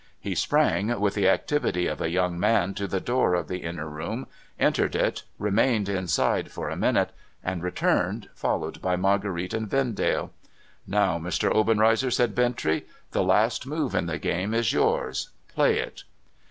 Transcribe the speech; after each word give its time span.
He 0.19 0.33
sprang, 0.33 0.99
with 0.99 1.13
the 1.13 1.29
activity 1.29 1.85
of 1.85 2.01
a 2.01 2.09
young 2.09 2.39
man, 2.39 2.73
to 2.73 2.87
the 2.87 2.99
door 2.99 3.35
of 3.35 3.47
the 3.47 3.59
inner 3.59 3.87
room, 3.87 4.25
entered 4.57 4.95
it, 4.95 5.21
remained 5.37 5.87
inside 5.87 6.49
for 6.51 6.71
a 6.71 6.75
minute, 6.75 7.11
and 7.43 7.61
returned 7.61 8.27
followed 8.33 8.81
by 8.81 8.95
Marguerite 8.95 9.53
and 9.53 9.69
Vendale.' 9.69 10.31
Now, 10.87 11.19
Mr. 11.19 11.53
Obenreizer,' 11.53 12.09
said 12.09 12.33
Bintrey, 12.33 12.85
'the 13.11 13.23
last 13.23 13.67
move 13.67 13.93
in 13.93 14.07
the 14.07 14.17
game 14.17 14.55
is 14.55 14.73
yours. 14.73 15.29
Play 15.53 15.77
it.' 15.77 16.03